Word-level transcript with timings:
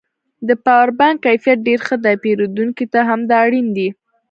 د 0.47 0.49
پاور 0.65 0.89
بانک 0.99 1.17
کیفیت 1.25 1.59
ډېر 1.67 1.79
ښه 1.87 1.95
دی 2.05 2.15
پېرودونکو 2.23 2.85
ته 2.93 2.99
همدا 3.09 3.37
اړین 3.45 3.67
دی 3.77 3.89